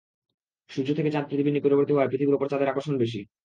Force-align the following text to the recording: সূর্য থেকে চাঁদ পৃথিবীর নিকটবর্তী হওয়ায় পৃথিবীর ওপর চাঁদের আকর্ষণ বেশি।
সূর্য 0.69 0.89
থেকে 0.97 1.09
চাঁদ 1.11 1.25
পৃথিবীর 1.27 1.55
নিকটবর্তী 1.55 1.91
হওয়ায় 1.93 2.11
পৃথিবীর 2.11 2.37
ওপর 2.37 2.49
চাঁদের 2.51 2.71
আকর্ষণ 2.71 2.95
বেশি। 3.03 3.19